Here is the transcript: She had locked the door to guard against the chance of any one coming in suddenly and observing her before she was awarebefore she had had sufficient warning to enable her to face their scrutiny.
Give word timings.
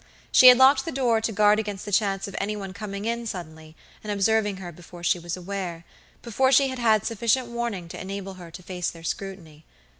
She 0.31 0.47
had 0.47 0.57
locked 0.57 0.83
the 0.85 0.91
door 0.91 1.21
to 1.21 1.31
guard 1.31 1.59
against 1.59 1.85
the 1.85 1.91
chance 1.91 2.27
of 2.27 2.35
any 2.41 2.55
one 2.55 2.73
coming 2.73 3.05
in 3.05 3.27
suddenly 3.27 3.75
and 4.03 4.11
observing 4.11 4.57
her 4.57 4.71
before 4.71 5.03
she 5.03 5.19
was 5.19 5.37
awarebefore 5.37 6.51
she 6.51 6.69
had 6.69 6.79
had 6.79 7.05
sufficient 7.05 7.49
warning 7.49 7.87
to 7.89 8.01
enable 8.01 8.33
her 8.33 8.49
to 8.49 8.63
face 8.63 8.89
their 8.89 9.03
scrutiny. 9.03 9.63